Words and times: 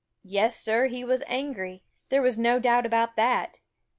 Yes, 0.23 0.59
Sir, 0.59 0.87
he 0.87 1.03
was 1.03 1.21
angry. 1.27 1.83
There 2.09 2.23
was 2.23 2.35
no 2.35 2.57
doubt 2.57 2.87
about 2.87 3.15
that. 3.17 3.59